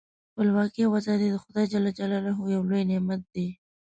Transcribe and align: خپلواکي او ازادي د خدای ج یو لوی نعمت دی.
خپلواکي 0.31 0.81
او 0.85 0.91
ازادي 0.99 1.27
د 1.31 1.37
خدای 1.43 1.65
ج 1.71 1.73
یو 2.53 2.61
لوی 2.69 2.83
نعمت 2.91 3.21
دی. 3.33 3.47